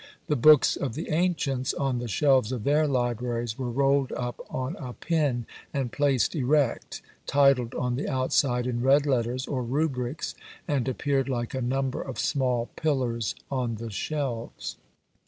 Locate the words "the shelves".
1.99-2.51, 13.75-14.77